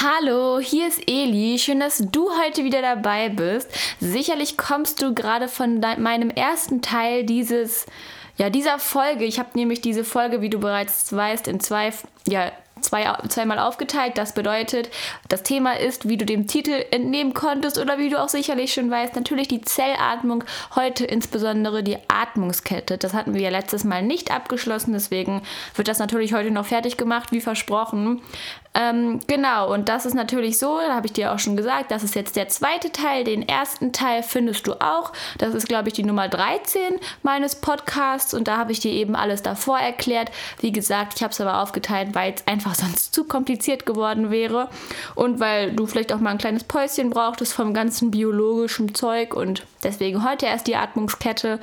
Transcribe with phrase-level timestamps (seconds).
[0.00, 1.58] Hallo, hier ist Eli.
[1.58, 3.68] Schön, dass du heute wieder dabei bist.
[3.98, 7.84] Sicherlich kommst du gerade von meinem ersten Teil dieses,
[8.36, 9.24] ja, dieser Folge.
[9.24, 11.92] Ich habe nämlich diese Folge, wie du bereits weißt, in zwei,
[12.28, 14.18] ja, zwei, zweimal aufgeteilt.
[14.18, 14.88] Das bedeutet,
[15.28, 18.90] das Thema ist, wie du dem Titel entnehmen konntest oder wie du auch sicherlich schon
[18.90, 20.44] weißt, natürlich die Zellatmung,
[20.76, 22.98] heute insbesondere die Atmungskette.
[22.98, 25.42] Das hatten wir ja letztes Mal nicht abgeschlossen, deswegen
[25.74, 28.22] wird das natürlich heute noch fertig gemacht, wie versprochen.
[28.74, 32.04] Ähm, genau, und das ist natürlich so, da habe ich dir auch schon gesagt, das
[32.04, 33.24] ist jetzt der zweite Teil.
[33.24, 35.12] Den ersten Teil findest du auch.
[35.38, 39.16] Das ist, glaube ich, die Nummer 13 meines Podcasts und da habe ich dir eben
[39.16, 40.30] alles davor erklärt.
[40.60, 44.68] Wie gesagt, ich habe es aber aufgeteilt, weil es einfach sonst zu kompliziert geworden wäre
[45.14, 49.66] und weil du vielleicht auch mal ein kleines Päuschen brauchtest vom ganzen biologischen Zeug und
[49.82, 51.58] deswegen heute erst die Atmungskette.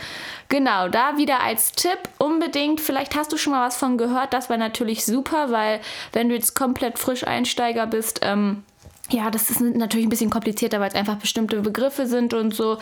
[0.49, 4.49] Genau, da wieder als Tipp unbedingt, vielleicht hast du schon mal was von gehört, das
[4.49, 5.79] wäre natürlich super, weil
[6.12, 8.63] wenn du jetzt komplett komplett Frischeinsteiger bist, ähm,
[9.09, 12.79] ja, das ist natürlich ein bisschen komplizierter, weil es einfach bestimmte Begriffe sind und so.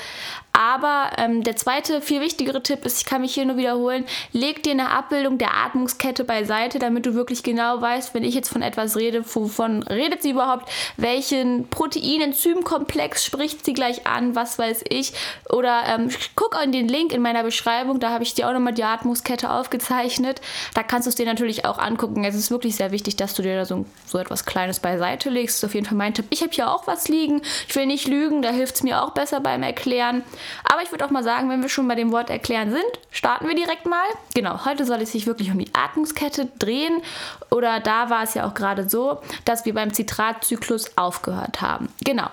[0.55, 4.61] Aber ähm, der zweite, viel wichtigere Tipp ist, ich kann mich hier nur wiederholen, leg
[4.61, 8.61] dir eine Abbildung der Atmungskette beiseite, damit du wirklich genau weißt, wenn ich jetzt von
[8.61, 15.13] etwas rede, wovon redet sie überhaupt, welchen Protein-Enzym-Komplex spricht sie gleich an, was weiß ich.
[15.49, 18.73] Oder ähm, guck in den Link in meiner Beschreibung, da habe ich dir auch nochmal
[18.73, 20.39] die Atmungskette aufgezeichnet.
[20.75, 22.25] Da kannst du es dir natürlich auch angucken.
[22.25, 25.55] Es ist wirklich sehr wichtig, dass du dir da so, so etwas Kleines beiseite legst.
[25.55, 26.27] Das ist auf jeden Fall mein Tipp.
[26.29, 27.41] Ich habe hier auch was liegen.
[27.67, 30.21] Ich will nicht lügen, da hilft es mir auch besser beim Erklären.
[30.63, 33.47] Aber ich würde auch mal sagen, wenn wir schon bei dem Wort erklären sind, starten
[33.47, 34.05] wir direkt mal.
[34.33, 37.01] Genau, heute soll es sich wirklich um die Atmungskette drehen.
[37.49, 41.89] Oder da war es ja auch gerade so, dass wir beim Zitratzyklus aufgehört haben.
[42.03, 42.29] Genau.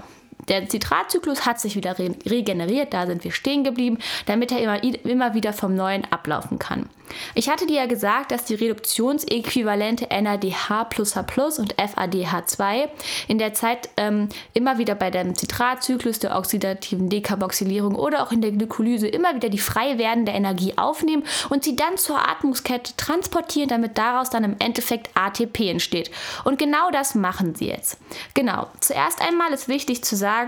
[0.50, 4.82] Der Zitratzyklus hat sich wieder re regeneriert, da sind wir stehen geblieben, damit er immer,
[4.82, 6.88] immer wieder vom Neuen ablaufen kann.
[7.34, 10.88] Ich hatte dir ja gesagt, dass die Reduktionsäquivalente NADH
[11.58, 12.88] und FADH2
[13.28, 18.40] in der Zeit ähm, immer wieder bei dem Zitratzyklus, der oxidativen Dekarboxylierung oder auch in
[18.40, 23.68] der Glykolyse immer wieder die frei werdende Energie aufnehmen und sie dann zur Atmungskette transportieren,
[23.68, 26.10] damit daraus dann im Endeffekt ATP entsteht.
[26.44, 27.98] Und genau das machen sie jetzt.
[28.34, 28.68] Genau.
[28.80, 30.39] Zuerst einmal ist wichtig zu sagen,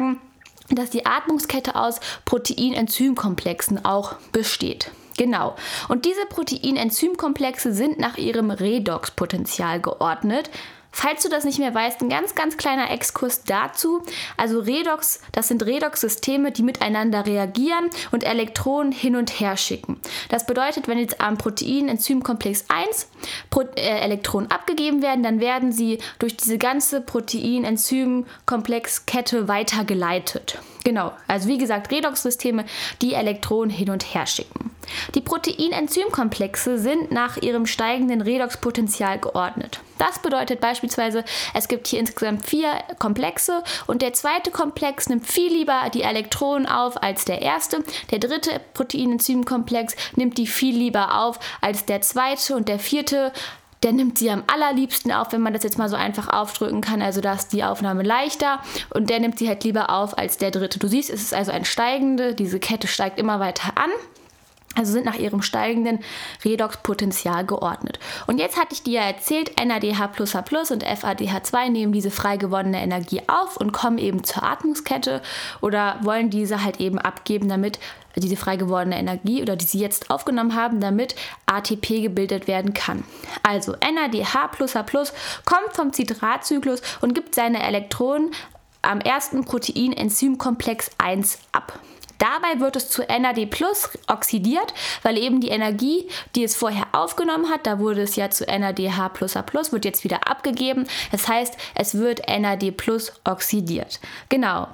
[0.71, 4.91] dass die Atmungskette aus Protein-Enzymkomplexen auch besteht.
[5.17, 5.57] Genau.
[5.89, 10.51] Und diese Protein-Enzymkomplexe sind nach ihrem Redox-Potenzial geordnet.
[10.93, 14.03] Falls du das nicht mehr weißt, ein ganz, ganz kleiner Exkurs dazu.
[14.37, 19.99] Also Redox, das sind Redox-Systeme, die miteinander reagieren und Elektronen hin und her schicken.
[20.29, 23.09] Das bedeutet, wenn jetzt am Protein-Enzymkomplex 1
[23.49, 30.59] Pro äh, Elektronen abgegeben werden, dann werden sie durch diese ganze Protein-Enzym-Komplex-Kette weitergeleitet.
[30.85, 32.67] Genau, also wie gesagt, Redox-Systeme,
[33.01, 34.71] die Elektronen hin und her schicken.
[35.15, 39.81] Die Protein-Enzym-Komplexe sind nach ihrem steigenden Redox-Potenzial geordnet.
[40.03, 41.23] Das bedeutet beispielsweise,
[41.55, 46.67] es gibt hier insgesamt vier Komplexe und der zweite Komplex nimmt viel lieber die Elektronen
[46.67, 47.85] auf als der erste.
[48.11, 53.33] Der dritte Protein-Enzym-Komplex nimmt die viel lieber auf als der zweite und der vierte
[53.85, 57.03] der nimmt sie am allerliebsten auf, wenn man das jetzt mal so einfach aufdrücken kann.
[57.03, 58.61] Also da ist die Aufnahme leichter
[58.91, 60.79] und der nimmt sie halt lieber auf als der dritte.
[60.81, 63.91] Du siehst, es ist also ein steigende, diese Kette steigt immer weiter an.
[64.75, 65.99] Also sind nach ihrem steigenden
[66.45, 67.99] Redox-Potenzial geordnet.
[68.27, 70.13] Und jetzt hatte ich dir ja erzählt, NADH
[70.71, 75.21] und FADH2 nehmen diese frei gewonnene Energie auf und kommen eben zur Atmungskette
[75.61, 77.79] oder wollen diese halt eben abgeben, damit
[78.17, 81.15] diese frei gewordene Energie oder die sie jetzt aufgenommen haben, damit
[81.47, 83.05] ATP gebildet werden kann.
[83.43, 84.51] Also NADH
[85.45, 88.31] kommt vom Zitratzyklus und gibt seine Elektronen
[88.83, 91.79] am ersten Protein-Enzymkomplex 1 ab.
[92.23, 94.73] Dabei wird es zu NAD Plus oxidiert,
[95.03, 99.09] weil eben die Energie, die es vorher aufgenommen hat, da wurde es ja zu NADH
[99.73, 100.87] wird jetzt wieder abgegeben.
[101.11, 103.99] Das heißt, es wird NAD Plus oxidiert.
[104.29, 104.69] Genau.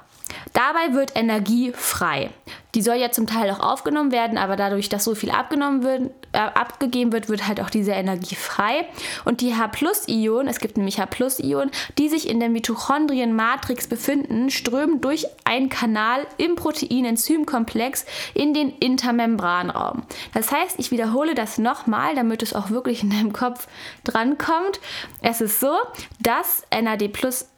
[0.53, 2.29] Dabei wird Energie frei.
[2.75, 6.11] Die soll ja zum Teil auch aufgenommen werden, aber dadurch, dass so viel abgenommen wird,
[6.33, 8.85] äh, abgegeben wird, wird halt auch diese Energie frei.
[9.25, 15.25] Und die H-Ionen, es gibt nämlich H-Ionen, die sich in der Mitochondrienmatrix befinden, strömen durch
[15.45, 18.05] einen Kanal im Protein-Enzymkomplex
[18.35, 20.03] in den Intermembranraum.
[20.35, 23.67] Das heißt, ich wiederhole das nochmal, damit es auch wirklich in deinem Kopf
[24.03, 24.79] drankommt.
[25.23, 25.73] Es ist so,
[26.19, 27.11] dass NAD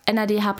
[0.09, 0.55] NADH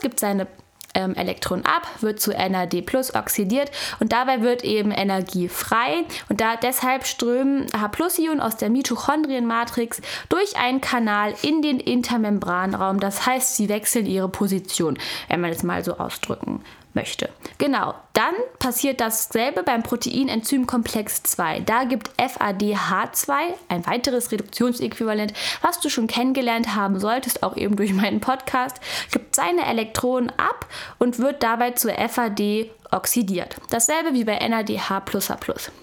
[0.00, 0.46] gibt seine
[0.94, 6.40] ähm, Elektron ab, wird zu NAD plus oxidiert und dabei wird eben Energie frei und
[6.40, 13.00] da deshalb strömen H-Ionen aus der Mitochondrienmatrix durch einen Kanal in den Intermembranraum.
[13.00, 14.98] Das heißt, sie wechseln ihre Position,
[15.28, 16.62] wenn man es mal so ausdrücken
[16.94, 17.28] möchte.
[17.58, 21.60] Genau, dann passiert dasselbe beim Proteinenzymkomplex 2.
[21.60, 23.32] Da gibt FADH2,
[23.68, 28.80] ein weiteres Reduktionsäquivalent, was du schon kennengelernt haben solltest, auch eben durch meinen Podcast,
[29.10, 30.66] gibt seine Elektronen ab
[30.98, 33.56] und wird dabei zu FAD oxidiert.
[33.70, 35.02] Dasselbe wie bei NADH++.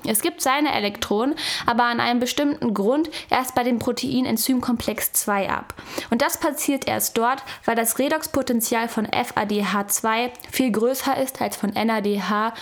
[0.08, 1.36] Es gibt seine Elektronen,
[1.66, 5.74] aber an einem bestimmten Grund erst bei dem Proteinenzymkomplex 2 ab.
[6.10, 11.72] Und das passiert erst dort, weil das Redoxpotenzial von FADH2 viel größer ist als von
[11.72, 12.54] NADH++.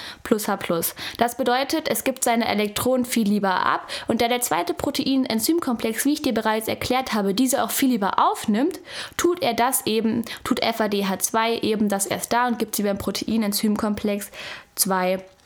[1.18, 6.14] Das bedeutet, es gibt seine Elektronen viel lieber ab und da der zweite Proteinenzymkomplex, wie
[6.14, 8.80] ich dir bereits erklärt habe, diese auch viel lieber aufnimmt,
[9.18, 14.32] tut er das eben, tut FADH2 eben das erst da und gibt sie beim Proteinenzymkomplex
[14.76, 15.37] 2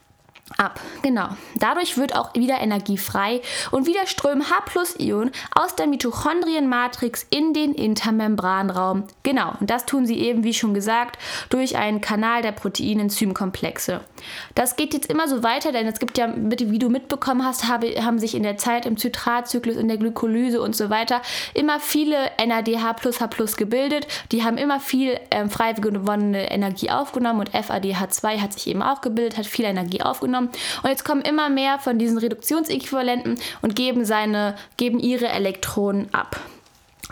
[0.58, 0.80] ab.
[1.02, 1.30] Genau.
[1.56, 7.74] Dadurch wird auch wieder Energie frei und wieder strömen H-Ionen aus der Mitochondrienmatrix in den
[7.74, 9.06] Intermembranraum.
[9.24, 9.54] Genau.
[9.60, 11.18] Und das tun sie eben, wie schon gesagt,
[11.50, 14.02] durch einen Kanal der Proteinenzymkomplexe.
[14.56, 18.20] Das geht jetzt immer so weiter, denn es gibt ja, wie du mitbekommen hast, haben
[18.20, 21.22] sich in der Zeit im Zitratzyklus, in der Glykolyse und so weiter
[21.54, 24.08] immer viele NADH H gebildet.
[24.32, 29.02] Die haben immer viel ähm, frei gewonnene Energie aufgenommen und FADH2 hat sich eben auch
[29.02, 30.58] gebildet, hat viel Energie aufgenommen genommen.
[30.84, 36.40] Und jetzt kommen immer mehr von diesen Reduktionsäquivalenten und geben, seine, geben ihre Elektronen ab.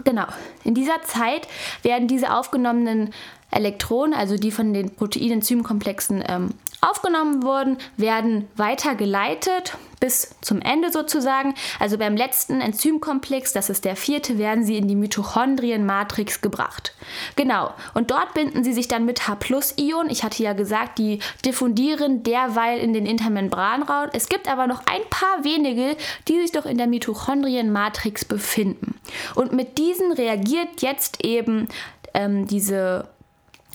[0.03, 0.25] Genau.
[0.63, 1.47] In dieser Zeit
[1.83, 3.13] werden diese aufgenommenen
[3.51, 6.49] Elektronen, also die von den Proteinenzymkomplexen ähm,
[6.81, 11.53] aufgenommen wurden, werden weitergeleitet bis zum Ende sozusagen.
[11.79, 16.93] Also beim letzten Enzymkomplex, das ist der vierte, werden sie in die Mitochondrienmatrix gebracht.
[17.35, 17.73] Genau.
[17.93, 20.09] Und dort binden sie sich dann mit H-Ionen.
[20.09, 24.09] Ich hatte ja gesagt, die diffundieren derweil in den Intermembranraum.
[24.13, 25.97] Es gibt aber noch ein paar wenige,
[26.27, 28.95] die sich doch in der Mitochondrienmatrix befinden.
[29.35, 31.67] Und mit diesen reagiert jetzt eben
[32.13, 33.09] ähm, diese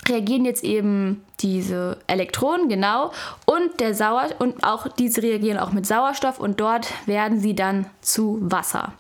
[0.08, 3.12] reagieren jetzt eben diese Elektronen, genau,
[3.46, 7.86] und der Sauer und auch diese reagieren auch mit Sauerstoff und dort werden sie dann
[8.00, 8.92] zu Wasser.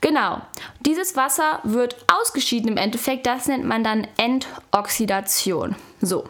[0.00, 0.40] Genau.
[0.80, 5.76] Dieses Wasser wird ausgeschieden im Endeffekt, das nennt man dann Entoxidation.
[6.00, 6.24] So.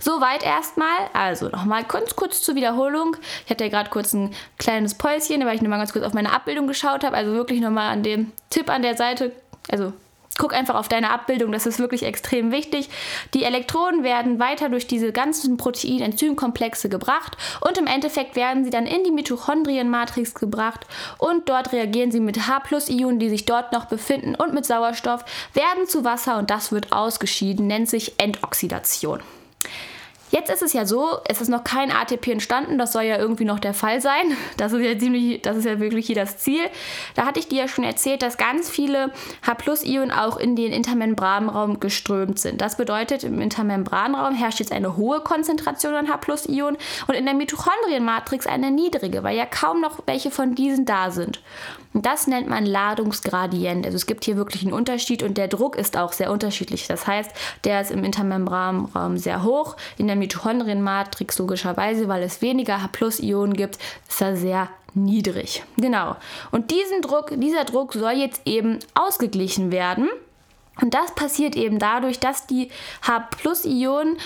[0.00, 0.88] Soweit erstmal.
[1.12, 3.16] Also nochmal kurz, kurz zur Wiederholung.
[3.44, 6.32] Ich hatte ja gerade kurz ein kleines Päuschen, weil ich nochmal ganz kurz auf meine
[6.32, 7.16] Abbildung geschaut habe.
[7.16, 9.32] Also wirklich nochmal an dem Tipp an der Seite,
[9.70, 9.92] also
[10.38, 12.88] Guck einfach auf deine Abbildung, das ist wirklich extrem wichtig.
[13.34, 18.86] Die Elektronen werden weiter durch diese ganzen Protein-Enzymkomplexe gebracht und im Endeffekt werden sie dann
[18.86, 20.86] in die Mitochondrienmatrix gebracht
[21.18, 25.86] und dort reagieren sie mit H-Ionen, die sich dort noch befinden und mit Sauerstoff, werden
[25.86, 29.20] zu Wasser und das wird ausgeschieden, nennt sich Entoxidation.
[30.32, 33.44] Jetzt ist es ja so, es ist noch kein ATP entstanden, das soll ja irgendwie
[33.44, 34.36] noch der Fall sein.
[34.56, 36.62] Das ist ja ziemlich, das ist ja wirklich hier das Ziel.
[37.14, 39.12] Da hatte ich dir ja schon erzählt, dass ganz viele
[39.44, 42.60] H-Ionen auch in den Intermembranraum geströmt sind.
[42.60, 46.78] Das bedeutet, im Intermembranraum herrscht jetzt eine hohe Konzentration an H-Ionen
[47.08, 51.42] und in der Mitochondrienmatrix eine niedrige, weil ja kaum noch welche von diesen da sind.
[51.94, 53.84] Und das nennt man Ladungsgradient.
[53.84, 56.86] Also es gibt hier wirklich einen Unterschied und der Druck ist auch sehr unterschiedlich.
[56.86, 57.30] Das heißt,
[57.64, 63.78] der ist im Intermembranraum sehr hoch, in der Mitochondrienmatrix logischerweise, weil es weniger H-Ionen gibt,
[64.08, 65.64] ist er sehr niedrig.
[65.76, 66.16] Genau.
[66.50, 70.08] Und diesen Druck, dieser Druck soll jetzt eben ausgeglichen werden.
[70.80, 72.70] Und das passiert eben dadurch, dass die
[73.08, 74.16] ähm,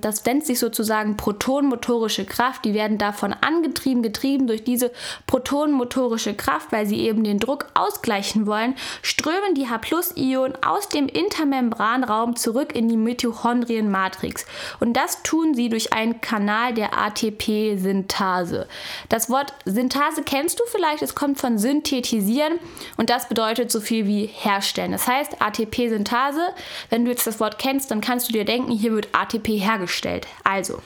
[0.00, 2.64] das nennt sich sozusagen protonmotorische Kraft.
[2.64, 4.90] Die werden davon angetrieben, getrieben durch diese
[5.28, 12.34] protonmotorische Kraft, weil sie eben den Druck ausgleichen wollen, strömen die H-Ionen aus dem Intermembranraum
[12.34, 14.46] zurück in die Mitochondrienmatrix.
[14.80, 18.66] Und das tun sie durch einen Kanal der ATP-Synthase.
[19.08, 22.58] Das Wort Synthase kennst du vielleicht, es kommt von synthetisieren
[22.96, 24.90] und das bedeutet so viel wie herstellen.
[24.90, 26.48] Das heißt ATP-Synthase,
[26.88, 30.26] wenn du jetzt das Wort kennst, dann kannst du dir denken, hier wird ATP hergestellt.
[30.44, 30.80] Also,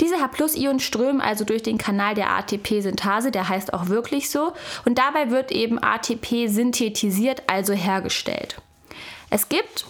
[0.00, 4.52] diese H-Ionen strömen also durch den Kanal der ATP-Synthase, der heißt auch wirklich so,
[4.84, 8.60] und dabei wird eben ATP synthetisiert, also hergestellt.
[9.30, 9.86] Es gibt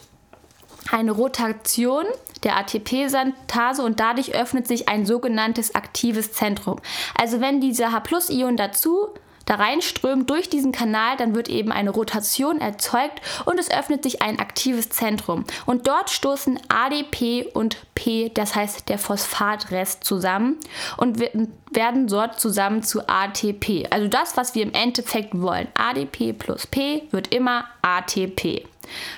[0.90, 2.04] eine Rotation
[2.42, 6.80] der ATP-Synthase und dadurch öffnet sich ein sogenanntes aktives Zentrum.
[7.18, 9.08] Also wenn diese H-Ionen dazu
[9.50, 14.22] da reinströmt durch diesen Kanal, dann wird eben eine Rotation erzeugt und es öffnet sich
[14.22, 15.44] ein aktives Zentrum.
[15.66, 20.56] Und dort stoßen ADP und P, das heißt der Phosphatrest, zusammen
[20.98, 23.88] und werden dort zusammen zu ATP.
[23.90, 25.66] Also das, was wir im Endeffekt wollen.
[25.74, 28.68] ADP plus P wird immer ATP.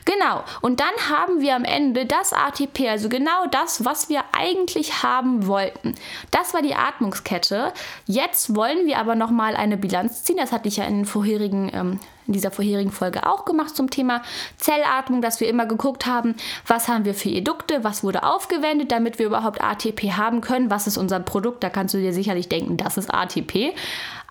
[0.05, 5.03] Genau, und dann haben wir am Ende das ATP, also genau das, was wir eigentlich
[5.03, 5.95] haben wollten.
[6.31, 7.73] Das war die Atmungskette.
[8.07, 10.37] Jetzt wollen wir aber nochmal eine Bilanz ziehen.
[10.37, 14.23] Das hatte ich ja in vorherigen ähm, in dieser vorherigen Folge auch gemacht zum Thema
[14.57, 16.35] Zellatmung, dass wir immer geguckt haben,
[16.67, 20.87] was haben wir für Edukte, was wurde aufgewendet, damit wir überhaupt ATP haben können, was
[20.87, 21.65] ist unser Produkt.
[21.65, 23.75] Da kannst du dir sicherlich denken, das ist ATP.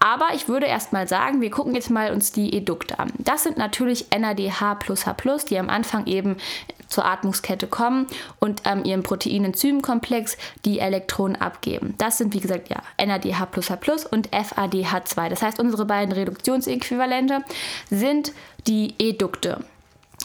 [0.01, 3.13] Aber ich würde erstmal sagen, wir gucken jetzt mal uns die Edukte an.
[3.19, 5.15] Das sind natürlich NADH plus H+,
[5.47, 6.37] die am Anfang eben
[6.87, 8.07] zur Atmungskette kommen
[8.39, 11.93] und ähm, ihren Protein-Enzym-Komplex die Elektronen abgeben.
[11.99, 13.77] Das sind, wie gesagt, ja, NADH plus H
[14.09, 15.29] und FADH2.
[15.29, 17.43] Das heißt, unsere beiden Reduktionsäquivalente
[17.91, 18.33] sind
[18.65, 19.63] die Edukte.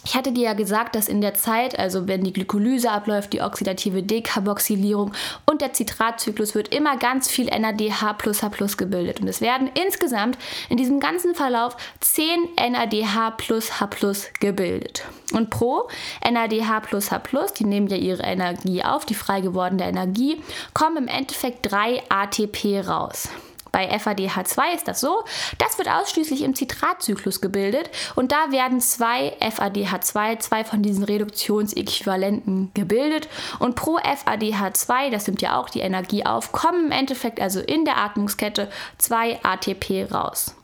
[0.06, 3.40] Ich hatte dir ja gesagt, dass in der Zeit, also wenn die Glykolyse abläuft, die
[3.40, 5.10] oxidative Dekarboxylierung
[5.46, 9.18] und der Zitratzyklus wird immer ganz viel NADH plus H plus gebildet.
[9.18, 12.24] Und es werden insgesamt in diesem ganzen Verlauf 10
[12.56, 15.02] NADH plus H plus gebildet.
[15.32, 15.88] Und pro
[16.22, 20.40] NADH plus H plus, die nehmen ja ihre Energie auf, die frei gewordene Energie,
[20.72, 23.28] kommen im Endeffekt drei ATP raus.
[23.76, 25.22] Bei FADH2 ist das so,
[25.58, 32.70] das wird ausschließlich im Zitratzyklus gebildet und da werden zwei FADH2, zwei von diesen Reduktionsäquivalenten
[32.72, 33.28] gebildet
[33.58, 37.84] und pro FADH2, das nimmt ja auch die Energie auf, kommen im Endeffekt also in
[37.84, 40.54] der Atmungskette zwei ATP raus.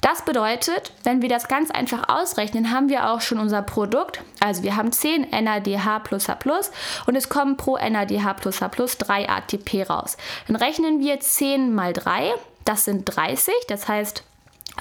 [0.00, 4.20] Das bedeutet, wenn wir das ganz einfach ausrechnen, haben wir auch schon unser Produkt.
[4.40, 6.70] Also wir haben 10 NADH plus H plus
[7.06, 10.16] und es kommen pro NADH plus H plus 3 ATP raus.
[10.46, 14.24] Dann rechnen wir 10 mal 3, das sind 30, das heißt,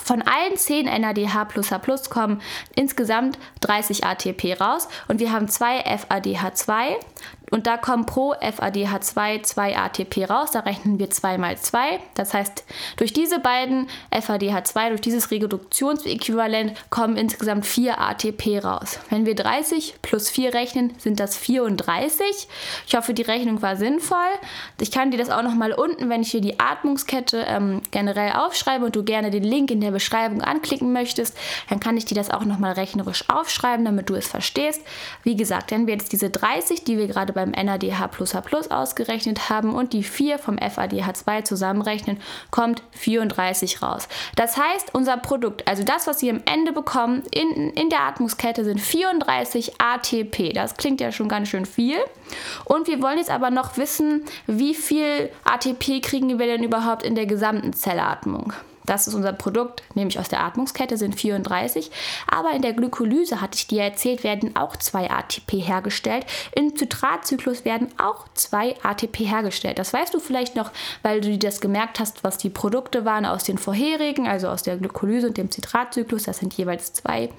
[0.03, 2.41] von allen 10 NADH plus H plus kommen
[2.75, 4.87] insgesamt 30 ATP raus.
[5.07, 6.95] Und wir haben zwei FADH2
[7.51, 10.51] und da kommen pro FADH2 2 ATP raus.
[10.51, 11.99] Da rechnen wir 2 mal 2.
[12.15, 12.63] Das heißt,
[12.95, 18.99] durch diese beiden FADH2, durch dieses Reduktionsäquivalent kommen insgesamt 4 ATP raus.
[19.09, 22.47] Wenn wir 30 plus 4 rechnen, sind das 34.
[22.87, 24.17] Ich hoffe, die Rechnung war sinnvoll.
[24.79, 28.85] Ich kann dir das auch nochmal unten, wenn ich hier die Atmungskette ähm, generell aufschreibe
[28.85, 31.37] und du gerne den Link in der Beschreibung anklicken möchtest,
[31.69, 34.81] dann kann ich dir das auch nochmal rechnerisch aufschreiben, damit du es verstehst.
[35.23, 38.41] Wie gesagt, wenn wir jetzt diese 30, die wir gerade bei beim NADH plus H
[38.41, 42.17] plus ausgerechnet haben und die 4 vom FADH2 zusammenrechnen,
[42.49, 44.07] kommt 34 raus.
[44.35, 48.63] Das heißt, unser Produkt, also das, was Sie am Ende bekommen in, in der Atmungskette,
[48.63, 50.53] sind 34 ATP.
[50.53, 51.97] Das klingt ja schon ganz schön viel.
[52.65, 57.15] Und wir wollen jetzt aber noch wissen, wie viel ATP kriegen wir denn überhaupt in
[57.15, 58.53] der gesamten Zellatmung.
[58.85, 61.91] Das ist unser Produkt, nämlich aus der Atmungskette sind 34.
[62.27, 66.25] Aber in der Glykolyse, hatte ich dir erzählt, werden auch zwei ATP hergestellt.
[66.53, 69.79] Im Zitratzyklus werden auch zwei ATP hergestellt.
[69.79, 70.71] Das weißt du vielleicht noch,
[71.03, 74.63] weil du dir das gemerkt hast, was die Produkte waren aus den vorherigen, also aus
[74.63, 76.23] der Glykolyse und dem Zitratzyklus.
[76.23, 77.29] Das sind jeweils zwei.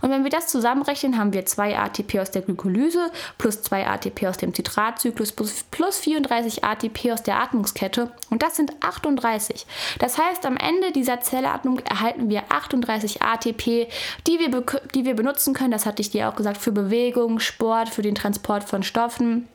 [0.00, 4.26] Und wenn wir das zusammenrechnen, haben wir zwei ATP aus der Glykolyse plus zwei ATP
[4.26, 8.10] aus dem Zitratzyklus plus, plus 34 ATP aus der Atmungskette.
[8.30, 9.66] Und das sind 38.
[9.98, 13.88] Das heißt, am Ende Ende dieser Zellatmung erhalten wir 38 ATP,
[14.26, 14.64] die wir,
[14.94, 15.72] die wir benutzen können.
[15.72, 19.48] Das hatte ich dir auch gesagt, für Bewegung, Sport, für den Transport von Stoffen.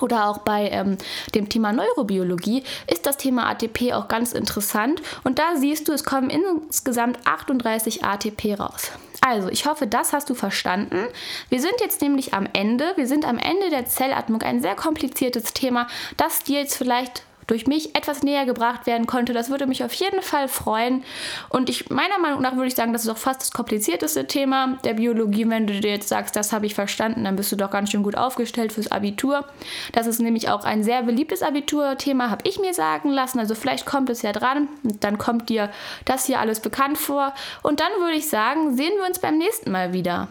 [0.00, 0.98] Oder auch bei ähm,
[1.34, 5.00] dem Thema Neurobiologie ist das Thema ATP auch ganz interessant.
[5.24, 8.92] Und da siehst du, es kommen insgesamt 38 ATP raus.
[9.26, 11.06] Also, ich hoffe, das hast du verstanden.
[11.48, 12.92] Wir sind jetzt nämlich am Ende.
[12.96, 14.42] Wir sind am Ende der Zellatmung.
[14.42, 19.32] Ein sehr kompliziertes Thema, das dir jetzt vielleicht durch mich etwas näher gebracht werden konnte.
[19.32, 21.04] Das würde mich auf jeden Fall freuen.
[21.48, 24.78] Und ich, meiner Meinung nach würde ich sagen, das ist auch fast das komplizierteste Thema
[24.84, 25.48] der Biologie.
[25.48, 28.02] Wenn du dir jetzt sagst, das habe ich verstanden, dann bist du doch ganz schön
[28.02, 29.44] gut aufgestellt fürs Abitur.
[29.92, 33.38] Das ist nämlich auch ein sehr beliebtes Abiturthema, habe ich mir sagen lassen.
[33.38, 34.68] Also vielleicht kommt es ja dran
[35.00, 35.70] dann kommt dir
[36.04, 37.34] das hier alles bekannt vor.
[37.62, 40.28] Und dann würde ich sagen, sehen wir uns beim nächsten Mal wieder.